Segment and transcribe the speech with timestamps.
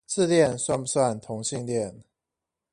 [0.07, 2.01] 自戀算不算同性戀？